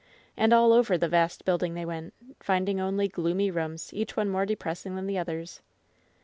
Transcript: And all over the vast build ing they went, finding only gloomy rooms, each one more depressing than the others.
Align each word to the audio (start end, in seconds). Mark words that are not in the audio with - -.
And 0.35 0.51
all 0.51 0.73
over 0.73 0.97
the 0.97 1.07
vast 1.07 1.45
build 1.45 1.61
ing 1.61 1.75
they 1.75 1.85
went, 1.85 2.15
finding 2.39 2.79
only 2.81 3.07
gloomy 3.07 3.51
rooms, 3.51 3.91
each 3.93 4.17
one 4.17 4.29
more 4.29 4.47
depressing 4.47 4.95
than 4.95 5.05
the 5.05 5.19
others. 5.19 5.61